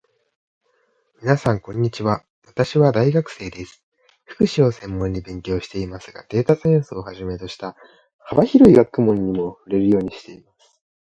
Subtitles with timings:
[1.21, 2.25] みなさん、こんにちは。
[2.47, 3.83] 私は大学生です。
[4.25, 7.75] 福祉を専門に勉強していますが、データサイエンスをはじめとした
[8.17, 10.81] 幅広い学問にも触れるようにしています。